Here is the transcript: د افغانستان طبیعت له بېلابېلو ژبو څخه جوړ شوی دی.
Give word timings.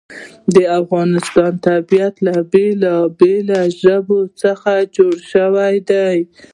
د 0.55 0.55
افغانستان 0.81 1.51
طبیعت 1.67 2.15
له 2.27 2.35
بېلابېلو 2.51 3.59
ژبو 3.81 4.19
څخه 4.41 4.71
جوړ 4.95 5.13
شوی 5.31 5.75
دی. 5.89 6.17